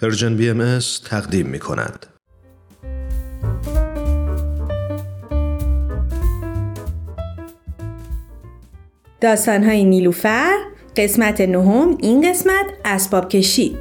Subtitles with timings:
[0.00, 2.06] Persian BM تقدیم می کند.
[9.46, 10.56] های نیلوفر
[10.96, 13.76] قسمت نهم این قسمت اسباب کشی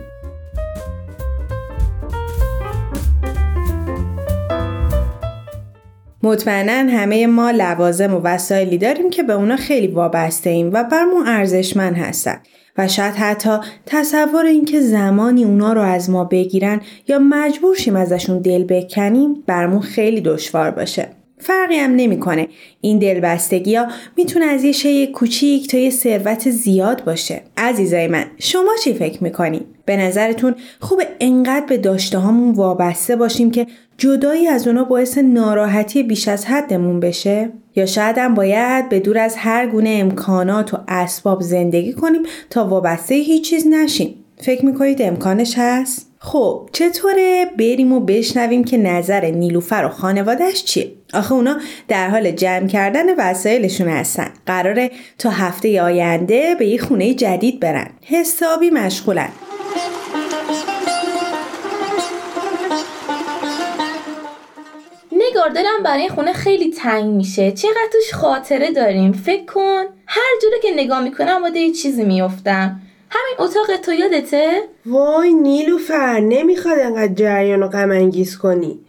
[6.24, 11.28] مطمئنا همه ما لوازم و وسایلی داریم که به اونا خیلی وابسته ایم و برمون
[11.28, 12.40] ارزشمند هستن
[12.78, 18.40] و شاید حتی تصور اینکه زمانی اونا رو از ما بگیرن یا مجبور شیم ازشون
[18.40, 21.08] دل بکنیم برمون خیلی دشوار باشه.
[21.38, 22.48] فرقی هم نمی‌کنه.
[22.82, 27.42] این دلبستگی ها می‌تونه از یه شی کوچیک تا یه ثروت زیاد باشه.
[27.58, 33.52] عزیزای من شما چی فکر می‌کنید؟ به نظرتون خوب انقدر به داشته هامون وابسته باشیم
[33.52, 33.68] که
[33.98, 39.18] جدایی از اونا باعث ناراحتی بیش از حدمون بشه؟ یا شاید هم باید به دور
[39.18, 44.16] از هر گونه امکانات و اسباب زندگی کنیم تا وابسته هیچ چیز نشیم.
[44.38, 50.92] فکر می‌کنید امکانش هست؟ خب چطوره بریم و بشنویم که نظر نیلوفر و خانوادهش چیه؟
[51.14, 54.30] آخه اونا در حال جمع کردن وسایلشون هستن.
[54.46, 57.88] قراره تا هفته آینده به یه خونه جدید برن.
[58.02, 59.30] حسابی مشغولن.
[65.40, 67.52] نگار دلم برای خونه خیلی تنگ میشه.
[67.52, 69.12] چقدر توش خاطره داریم.
[69.12, 69.84] فکر کن.
[70.08, 76.20] هر جوره که نگاه می‌کنم باده یه چیزی میفتم همین اتاق تو یادته؟ وای نیلوفر
[76.20, 78.80] نمی‌خواد انقدر جریان و غم انگیز کنی.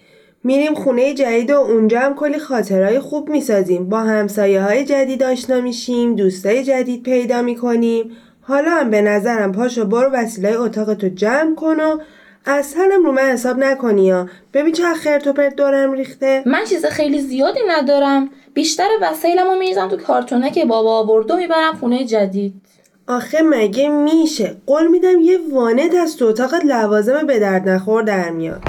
[0.44, 3.88] میریم خونه جدید و اونجا هم کلی خاطرهای خوب می‌سازیم.
[3.88, 8.16] با همسایه های جدید آشنا میشیم دوستای جدید پیدا می‌کنیم.
[8.40, 11.98] حالا هم به نظرم پاشو برو وسیله اتاق تو جمع کن و
[12.46, 14.28] اصلا رو من حساب نکنی ها.
[14.54, 16.42] ببین چه خرت و پرت دارم ریخته.
[16.46, 18.30] من چیز خیلی زیادی ندارم.
[18.54, 22.54] بیشتر وسایلم رو میریزم تو کارتونه که بابا آورد و می‌برم خونه جدید.
[23.08, 28.30] آخه مگه میشه؟ قول میدم یه وانت از تو اتاقت لوازم به درد نخور در
[28.30, 28.62] میاد.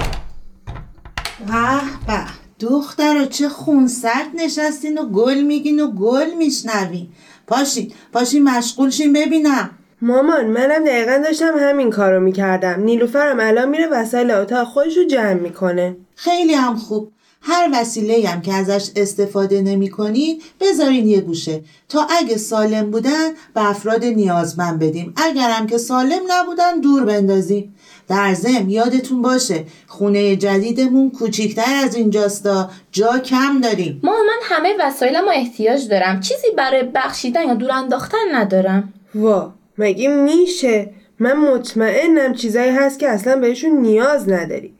[1.47, 2.19] به به
[2.59, 7.07] دختر چه خونسرد نشستین و گل میگین و گل میشنوین.
[7.47, 9.69] پاشین پاشین مشغول شین ببینم.
[10.01, 12.79] مامان منم دقیقا داشتم همین کارو می‌کردم.
[12.79, 15.95] نیلوفرم الان میره وسایل اتاق خودش رو جمع می‌کنه.
[16.15, 17.11] خیلی هم خوب.
[17.43, 21.61] هر وسیله هم که ازش استفاده نمی کنید بذارین یه گوشه.
[21.89, 25.13] تا اگه سالم بودن به افراد نیازمند بدیم.
[25.17, 27.75] اگرم که سالم نبودن دور بندازیم.
[28.07, 32.69] در زم یادتون باشه خونه جدیدمون کوچیکتر از اینجاستا.
[32.91, 33.99] جا کم داریم.
[34.03, 36.19] ما من همه وسایلم احتیاج دارم.
[36.19, 38.93] چیزی برای بخشیدن یا دور انداختن ندارم.
[39.15, 39.53] وا.
[39.77, 44.73] مگه میشه؟ من مطمئنم چیزایی هست که اصلا بهشون نیاز نداری.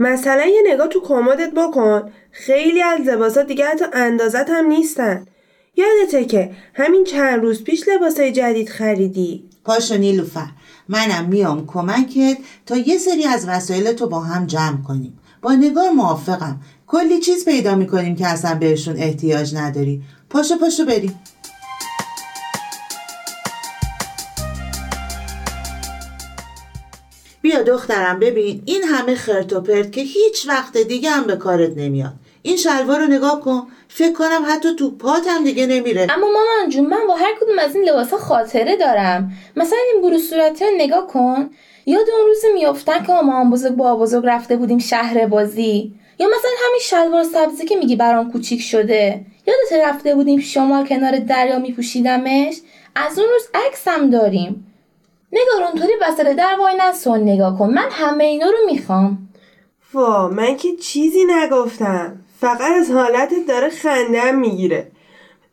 [0.00, 2.12] مثلا یه نگاه تو کمدت بکن.
[2.30, 5.26] خیلی از لباسات دیگه حتی اندازت هم نیستن.
[5.76, 9.44] یادته که همین چند روز پیش لباسای جدید خریدی.
[9.64, 10.48] پاشو نیلوفر
[10.88, 12.36] منم میام کمکت
[12.66, 15.18] تا یه سری از وسایل تو با هم جمع کنیم.
[15.42, 16.60] با نگار موافقم.
[16.86, 20.02] کلی چیز پیدا می‌کنیم که اصلا بهشون احتیاج نداری.
[20.30, 21.20] پاشو پاشو بریم.
[27.52, 31.70] بیا دخترم ببین این همه خرت و پرت که هیچ وقت دیگه هم به کارت
[31.76, 32.12] نمیاد.
[32.42, 33.66] این شلوار رو نگاه کن.
[33.88, 36.06] فکر کنم حتی تو پات هم دیگه نمیره.
[36.10, 39.32] اما مامان جون من با هر کدوم از این لباسا خاطره دارم.
[39.56, 41.50] مثلا این برو صورتی نگاه کن.
[41.86, 45.92] یاد اون روز میافتن که ما بزرگ با بزرگ رفته بودیم شهر بازی.
[46.18, 49.24] یا مثلا همین شلوار سبزی که میگی برام کوچیک شده.
[49.46, 52.56] یادت رفته بودیم شمال کنار دریا میپوشیدمش؟
[52.94, 54.71] از اون روز عکسم داریم.
[55.32, 57.70] نگار اونطوری وسط در وای نسون نگاه کن.
[57.70, 59.28] من همه اینا رو می‌خوام.
[59.94, 62.18] وا من که چیزی نگفتم.
[62.40, 64.92] فقط از حالتت داره خندم می‌گیره.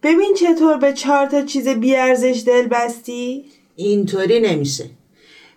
[0.03, 3.45] ببین چطور به چهار تا چیز بیارزش دل بستی؟
[3.75, 4.89] اینطوری نمیشه.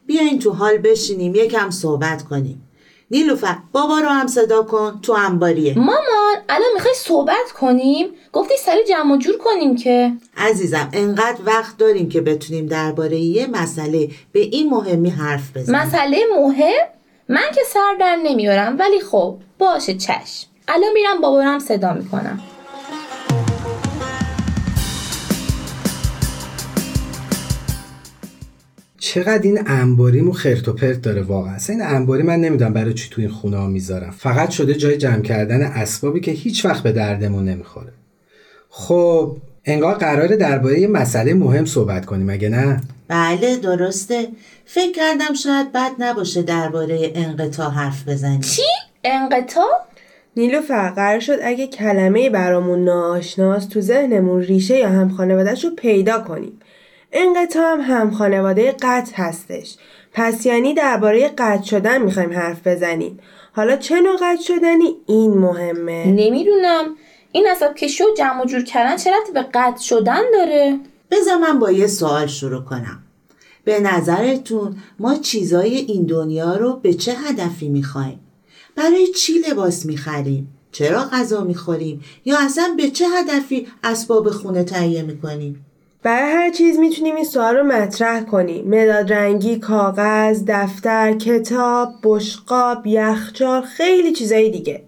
[0.06, 2.68] بیاین تو حال بشینیم یکم صحبت کنیم.
[3.12, 8.84] نیلوفر بابا رو هم صدا کن تو انباریه مامان الان می‌خوای صحبت کنیم؟ گفتی سری
[8.84, 10.12] جمع جور کنیم که.
[10.36, 15.78] عزیزم انقدر وقت داریم که بتونیم درباره یه مسئله به این مهمی حرف بزنیم.
[15.80, 16.86] مسئله مهم؟
[17.28, 20.46] من که سر در نمیارم ولی خب باشه چشم.
[20.68, 22.40] الان میرم بابا رو هم صدا می‌کنم.
[29.02, 32.94] چقدر این انباریم و خرت و پرت داره واقعا؟ اصلا این انباری من نمی‌دونم برای
[32.94, 34.10] چی تو این خونه ها می‌ذارم.
[34.18, 37.92] فقط شده جای جمع کردن اسبابی که هیچ وقت به دردمون نمی‌خوره.
[38.68, 44.28] خب انگار قراره درباره یه مسئله مهم صحبت کنیم اگه نه؟ بله درسته.
[44.64, 48.40] فکر کردم شاید بد نباشه درباره انقطاع حرف بزنیم.
[48.40, 48.62] چی؟
[49.04, 49.86] انقطاع؟
[50.36, 50.60] نیلو
[50.96, 56.52] قرار شد اگه کلمه برامون ناآشناست تو ذهنمون ریشه یا هم خانوادهش رو پیدا کنیم.
[57.12, 59.76] انقطاع هم هم خانواده قطع هستش
[60.12, 63.18] پس یعنی درباره قطع شدن می‌خوایم حرف بزنیم
[63.52, 66.84] حالا چه نوع قطع شدنی این مهمه نمی‌دونم
[67.32, 70.78] این عصب کشی و جمع و جور کردن چه ربطی به قطع شدن داره
[71.10, 73.02] بذار من با یه سوال شروع کنم
[73.64, 78.20] به نظرتون ما چیزای این دنیا رو به چه هدفی می‌خوایم؟
[78.76, 85.02] برای چی لباس می‌خریم؟ چرا غذا می‌خوریم؟ یا اصلا به چه هدفی اسباب خونه تهیه
[85.02, 85.66] می‌کنیم؟
[86.02, 88.64] برای هر چیز می‌تونیم این سوال رو مطرح کنیم.
[88.68, 94.82] مداد رنگی، کاغذ، دفتر، کتاب، بشقاب، یخچال خیلی چیزای دیگه.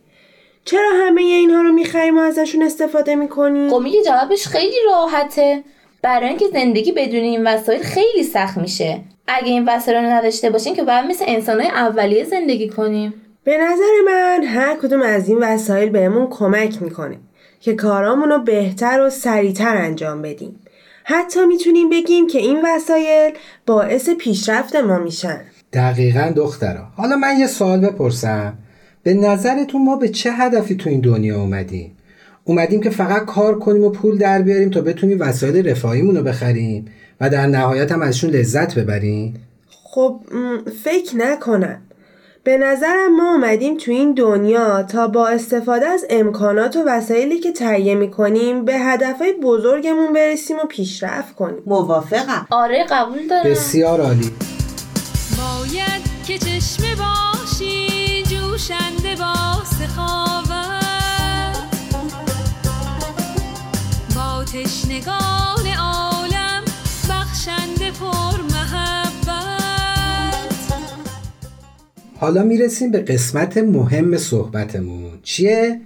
[0.64, 5.64] چرا همه اینها رو می‌خریم و ازشون استفاده می‌کنیم؟ خب میگه جوابش خیلی راحته.
[6.02, 9.00] برای اینکه زندگی بدون این وسایل خیلی سخت میشه.
[9.26, 13.14] اگه این وسایل رو نداشته باشیم که باید مثل انسانهای اولیه زندگی کنیم.
[13.44, 17.18] به نظر من هر کدوم از این وسایل بهمون کمک می‌کنه
[17.60, 20.60] که کارامون رو بهتر و سریعتر انجام بدیم.
[21.06, 23.32] حتی می‌تونیم بگیم که این وسایل
[23.66, 25.40] باعث پیشرفت ما میشن.
[25.72, 28.58] دقیقا دخترا حالا من یه سوال بپرسم.
[29.02, 31.96] به نظرتون ما به چه هدفی تو این دنیا اومدیم؟
[32.44, 36.84] اومدیم که فقط کار کنیم و پول در بیاریم تا بتونیم وسایل رفاهیمون رو بخریم
[37.20, 39.34] و در نهایت هم ازشون لذت ببریم؟
[39.68, 40.20] خب
[40.84, 41.80] فکر نکنم.
[42.44, 47.52] به نظرم ما اومدیم تو این دنیا تا با استفاده از امکانات و وسایلی که
[47.52, 51.62] تهیه می‌کنیم به هدفهای بزرگمون برسیم و پیشرفت کنیم.
[51.66, 52.46] موافقم.
[52.50, 53.50] آره قبول دارم.
[53.50, 54.30] بسیار عالی.
[55.36, 60.84] باید که چشمه باشی جوشنده با سخاوت.
[64.16, 66.64] با تشنگان عالم
[67.10, 68.53] بخشنده پر
[72.24, 75.10] حالا می‌رسیم به قسمت مهم صحبتمون.
[75.22, 75.80] چیه؟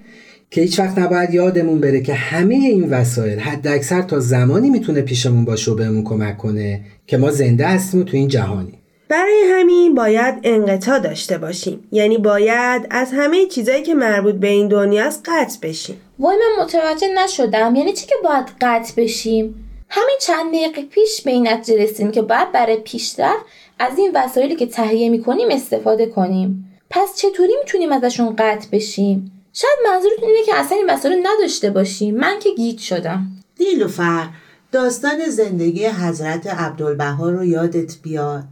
[0.51, 5.01] که هیچ وقت نباید یادمون بره که همه این وسایل حد اکثر تا زمانی می‌تونه
[5.01, 8.73] پیشمون باشه و بهمون کمک کنه که ما زنده هستیم و تو این جهانی.
[9.09, 11.81] برای همین باید انقطاع داشته باشیم.
[11.93, 15.97] یعنی باید از همه چیزایی که مربوط به این دنیاست قطع بشیم.
[16.19, 17.77] وای من متوجه نشدم.
[17.77, 19.55] یعنی چی که باید قطع بشیم؟
[19.89, 23.45] همین چند دقیقه پیش به این نتیجه رسیدیم که باید برای پیشرفت
[23.79, 26.79] از این وسایلی که تهیه می‌کنیم استفاده کنیم.
[26.91, 32.17] پس چطوری می‌تونیم ازشون قطع بشیم؟ شاید منظورتون اینه که اصلا این وسایل نداشته باشیم.
[32.17, 33.27] من که گیج شدم.
[33.61, 34.29] نیلوفر
[34.73, 38.43] داستان زندگی حضرت عبدالبها رو یادت بیار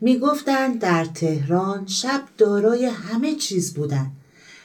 [0.00, 4.06] می‌گفتند در تهران شب دارای همه چیز بودن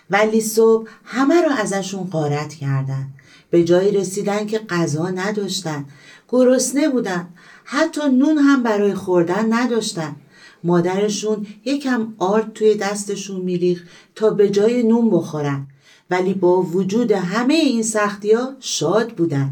[0.09, 3.07] ولی صبح همه رو ازشون غارت کردن.
[3.49, 5.85] به جایی رسیدن که غذا نداشتن.
[6.31, 7.27] گرسنه بودن.
[7.63, 10.15] حتی نون هم برای خوردن نداشتن.
[10.63, 13.83] مادرشون یکم آرد توی دستشون میریخ
[14.15, 15.67] تا به جای نون بخورن.
[16.09, 19.49] ولی با وجود همه این سختی ها شاد بودن.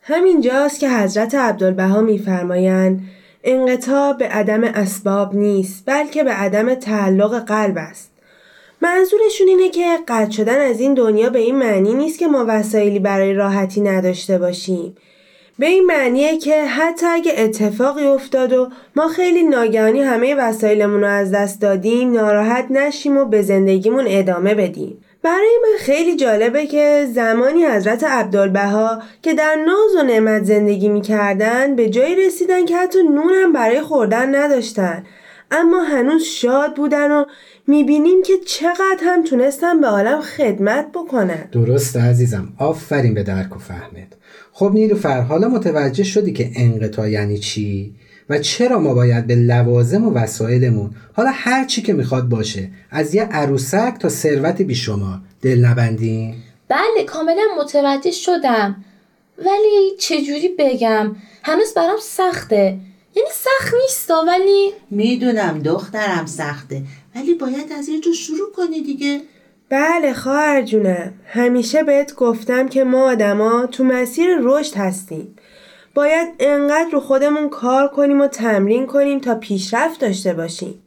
[0.00, 3.08] همینجاست که حضرت عبدالبها میفرمایند
[3.44, 8.10] انقطاع به عدم اسباب نیست بلکه به عدم تعلق قلب است.
[8.80, 12.98] منظورشون اینه که قطع شدن از این دنیا به این معنی نیست که ما وسایلی
[12.98, 14.96] برای راحتی نداشته باشیم.
[15.58, 21.06] به این معنیه که حتی اگه اتفاقی افتاد و ما خیلی ناگهانی همه وسایلمون رو
[21.06, 25.04] از دست دادیم ناراحت نشیم و به زندگیمون ادامه بدیم.
[25.22, 31.76] برای من خیلی جالبه که زمانی حضرت عبدالبها که در ناز و نعمت زندگی می‌کردن
[31.76, 35.04] به جایی رسیدن که حتی نون هم برای خوردن نداشتن.
[35.50, 37.24] اما هنوز شاد بودن و
[37.66, 41.48] می‌بینیم که چقدر هم تونستن به عالم خدمت بکنن.
[41.52, 42.52] درسته عزیزم.
[42.58, 44.08] آفرین به درک و فهمت.
[44.52, 47.94] خب نیلوفر حالا متوجه شدی که انقطاع یعنی چی؟
[48.30, 53.14] و چرا ما باید به لوازم و وسایلمون حالا هر چی که می‌خواد باشه از
[53.14, 58.84] یه عروسک تا ثروت بیشمار دل نبندیم بله کاملا متوجه شدم.
[59.38, 62.78] ولی چجوری بگم؟ هنوز برام سخته.
[63.14, 66.82] یعنی سخت نیستا ولی می‌دونم دخترم سخته
[67.16, 69.20] ولی باید از یه جا شروع کنی دیگه.
[69.68, 71.12] بله خواهر جونم.
[71.26, 75.36] همیشه بهت گفتم که ما آدما تو مسیر رشد هستیم.
[75.94, 80.82] باید انقدر رو خودمون کار کنیم و تمرین کنیم تا پیشرفت داشته باشیم.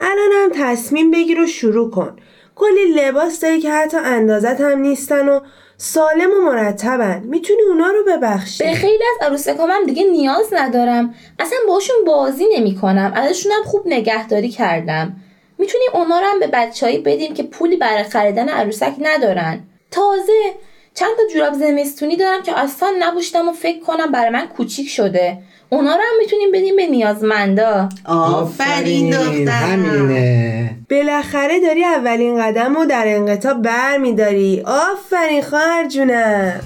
[0.00, 2.16] الان هم تصمیم بگیر و شروع کن.
[2.54, 5.40] کلی لباس داری که حتی اندازت هم نیستن و
[5.82, 7.22] سالم و مرتبن.
[7.24, 8.64] می‌تونی اونا رو ببخشی.
[8.64, 11.14] به خیلی از عروسکام هم دیگه نیاز ندارم.
[11.38, 15.16] اصلا باشون بازی نمی کنم ازشون هم خوب نگهداری کردم.
[15.58, 19.60] می‌تونیم اونا رو هم به بچههایی بدیم که پولی برای خریدن عروسک ندارن.
[19.90, 20.54] تازه
[20.94, 25.38] چند تا جوراب زمستونی دارم که اصلا نبوشتم و فکر کنم برای من کوچیک شده.
[25.72, 27.88] اونا رو هم می‌تونیم بدیم به نیازمندا.
[28.04, 30.70] آفرین دخترم همینه.
[30.90, 36.60] بالاخره داری اولین قدم رو در انقطاع بر میداری آفرین خواهر جونم.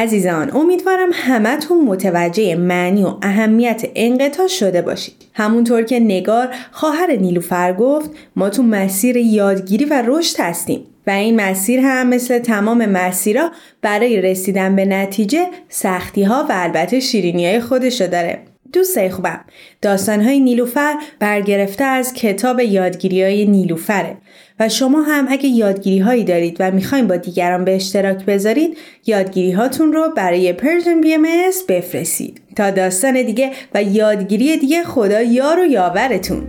[0.00, 5.14] عزیزان امیدوارم همتون متوجه معنی و اهمیت انقطاع شده باشید.
[5.34, 11.40] همونطور که نگار خواهر نیلوفر گفت ما تو مسیر یادگیری و رشد هستیم و این
[11.40, 13.50] مسیر هم مثل تمام مسیرها
[13.82, 18.38] برای رسیدن به نتیجه سختی ها و البته شیرینی های خودشو داره.
[18.72, 19.40] دوستای خوبم
[19.82, 24.16] داستانهای نیلوفر برگرفته از کتاب یادگیری های نیلوفره.
[24.60, 29.52] و شما هم اگه یادگیری هایی دارید و می‌خواین با دیگران به اشتراک بذارید یادگیری
[29.52, 31.26] هاتون رو برای Persian BM
[31.68, 32.40] بفرستید.
[32.56, 36.46] تا داستان دیگه و یادگیری دیگه خدا یار و یاورتون.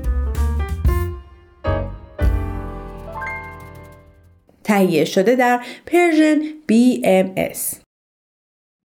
[4.63, 6.39] تهیه شده در پرژن
[6.71, 7.90] BMS